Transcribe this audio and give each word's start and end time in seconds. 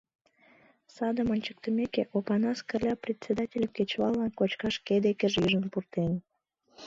Садым 0.95 1.27
ончыктымеке, 1.33 2.03
Опанас 2.17 2.59
Кырля 2.69 2.93
председательым 3.03 3.69
кечываллан 3.77 4.31
кочкаш 4.39 4.75
шке 4.79 4.95
декыже 5.05 5.37
ӱжын 5.45 5.65
пуртен. 5.71 6.11